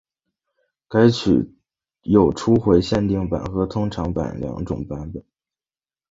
[0.89, 1.53] 该单曲
[2.01, 5.23] 有初回限定版和通常版两种版本。